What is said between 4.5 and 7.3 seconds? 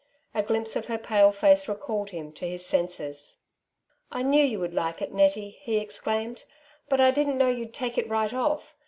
would like it, Nettie," he exclaimed, *' but I